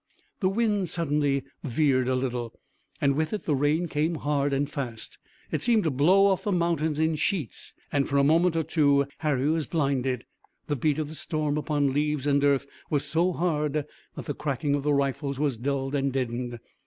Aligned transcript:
The 0.39 0.49
wind 0.49 0.89
suddenly 0.89 1.43
veered 1.63 2.07
a 2.07 2.15
little, 2.15 2.59
and 2.99 3.13
with 3.13 3.33
it 3.33 3.43
the 3.43 3.53
rain 3.53 3.87
came 3.87 4.15
hard 4.15 4.51
and 4.51 4.67
fast. 4.67 5.19
It 5.51 5.61
seemed 5.61 5.83
to 5.83 5.91
blow 5.91 6.25
off 6.25 6.43
the 6.43 6.51
mountains 6.51 6.99
in 6.99 7.15
sheets 7.17 7.75
and 7.91 8.09
for 8.09 8.17
a 8.17 8.23
moment 8.23 8.55
or 8.55 8.63
two 8.63 9.05
Harry 9.19 9.47
was 9.47 9.67
blinded. 9.67 10.25
The 10.65 10.75
beat 10.75 10.97
of 10.97 11.07
the 11.07 11.13
storm 11.13 11.55
upon 11.55 11.93
leaves 11.93 12.25
and 12.25 12.43
earth 12.43 12.65
was 12.89 13.05
so 13.05 13.31
hard 13.31 13.85
that 14.15 14.25
the 14.25 14.33
cracking 14.33 14.73
of 14.73 14.81
the 14.81 14.91
rifles 14.95 15.37
was 15.37 15.55
dulled 15.55 15.93
and 15.93 16.11
deadened. 16.11 16.57